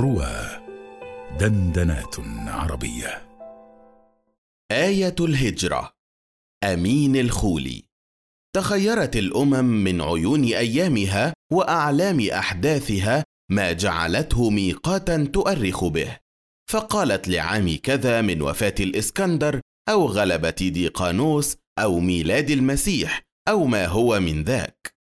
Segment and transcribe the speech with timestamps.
[0.00, 0.62] روى
[1.40, 3.28] دندنات عربية.
[4.72, 5.92] آية الهجرة.
[6.64, 7.84] أمين الخولي.
[8.56, 16.16] تخيرت الأمم من عيون أيامها وأعلام أحداثها ما جعلته ميقاتا تؤرخ به.
[16.70, 24.20] فقالت لعام كذا من وفاة الإسكندر أو غلبة ديقانوس أو ميلاد المسيح أو ما هو
[24.20, 24.94] من ذاك.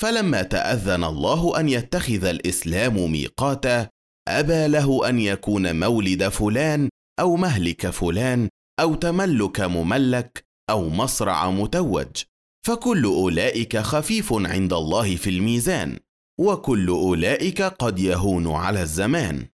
[0.00, 3.93] فلما تأذن الله أن يتخذ الإسلام ميقاتا
[4.28, 6.88] أبى له أن يكون مولد فلان
[7.20, 8.48] أو مهلك فلان
[8.80, 12.22] أو تملك مملك أو مصرع متوج
[12.66, 15.98] فكل أولئك خفيف عند الله في الميزان
[16.40, 19.46] وكل أولئك قد يهون على الزمان.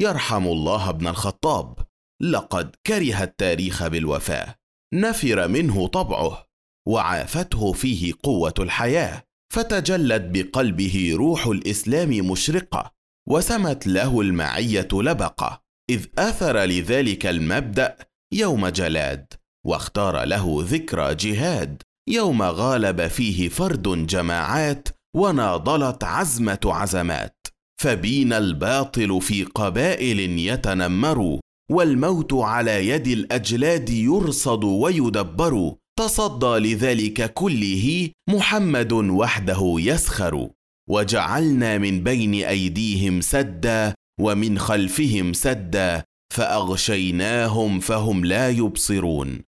[0.00, 1.78] يرحم الله ابن الخطاب
[2.22, 4.54] لقد كره التاريخ بالوفاة
[4.94, 6.46] نفر منه طبعه
[6.88, 12.92] وعافته فيه قوة الحياة فتجلت بقلبه روح الإسلام مشرقة.
[13.28, 17.96] وسمت له المعية لبقة إذ آثر لذلك المبدأ
[18.34, 19.32] يوم جلاد
[19.66, 27.46] واختار له ذكرى جهاد يوم غالب فيه فرد جماعات وناضلت عزمة عزمات
[27.80, 38.92] فبين الباطل في قبائل يتنمر والموت على يد الأجلاد يرصد ويدبر تصدى لذلك كله محمد
[38.92, 40.48] وحده يسخر.
[40.88, 49.44] وجعلنا من بين أيديهم سدا ومن خلفهم سدا فأغشيناهم فهم لا يبصرون.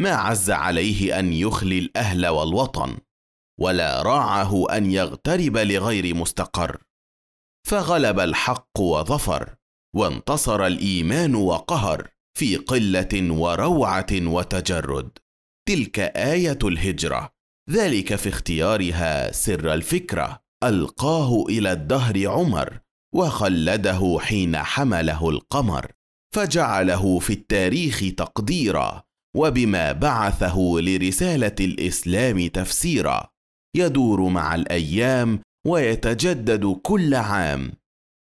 [0.00, 2.98] ما عز عليه أن يخلي الأهل والوطن
[3.60, 6.82] ولا راعه أن يغترب لغير مستقر.
[7.66, 9.54] فغلب الحق وظفر
[9.96, 12.08] وانتصر الإيمان وقهر
[12.38, 15.18] في قلة وروعة وتجرد.
[15.68, 17.37] تلك آية الهجرة.
[17.70, 20.42] ذلك في اختيارها سر الفكرة.
[20.64, 22.80] ألقاه إلى الدهر عمر
[23.14, 25.92] وخلده حين حمله القمر.
[26.34, 29.02] فجعله في التاريخ تقديرا
[29.36, 33.28] وبما بعثه لرسالة الإسلام تفسيرا.
[33.76, 37.72] يدور مع الأيام ويتجدد كل عام.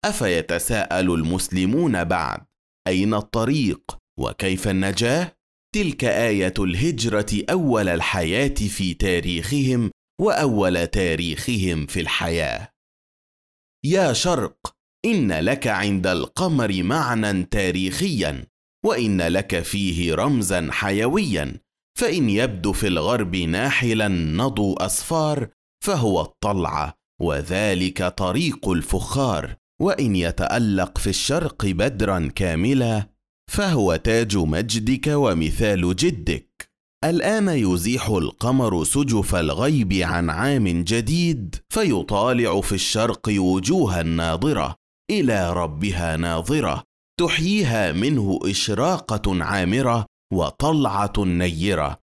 [0.05, 2.41] أفيتساءل المسلمون بعد
[2.89, 5.33] أين الطريق وكيف النجاة؟
[5.75, 9.91] تلك آية الهجرة أول الحياة في تاريخهم
[10.21, 12.69] وأول تاريخهم في الحياة.
[13.85, 14.57] يا شرق
[15.05, 18.47] إن لك عند القمر معنى تاريخيا
[18.85, 21.61] وإن لك فيه رمزا حيويا
[21.99, 25.49] فإن يبدو في الغرب ناحلا نضو اسفار
[25.85, 33.12] فهو الطلعه وذلك طريق الفخار وإن يتألق في الشرق بدرا كاملا
[33.51, 36.71] فهو تاج مجدك ومثال جدك.
[37.05, 44.75] الآن يزيح القمر سجف الغيب عن عام جديد فيطالع في الشرق وجوها ناظرة
[45.11, 46.83] إلى ربها ناظرة.
[47.21, 51.99] تحييها منه إشراقة عامرة وطلعة نيرة.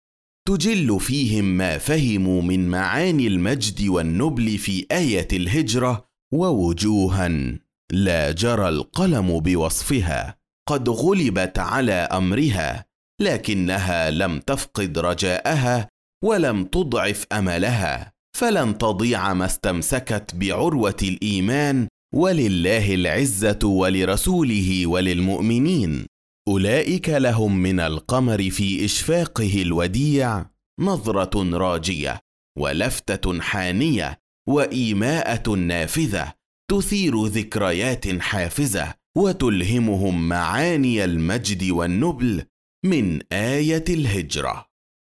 [0.49, 7.59] تجل فيهم ما فهموا من معاني المجد والنبل في آية الهجرة ووجوها
[7.93, 10.46] لا جرى القلم بوصفها.
[10.69, 12.85] قد غلبت على أمرها
[13.21, 15.89] لكنها لم تفقد رجاءها
[16.25, 26.07] ولم تضعف أملها فلن تضيع ما استمسكت بعروة الإيمان ولله العزة ولرسوله وللمؤمنين.
[26.49, 30.47] أولئك لهم من القمر في إشفاقه الوديع
[30.81, 32.21] نظرة راجية
[32.59, 34.19] ولفتة حانية
[34.49, 36.33] وإيماءة نافذة
[36.71, 42.43] تثير ذكريات حافزة وتلهمهم معاني المجد والنبل
[42.85, 44.76] من آية الهجرة.